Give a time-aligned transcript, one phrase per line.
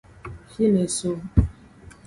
[0.53, 1.11] Fine eso.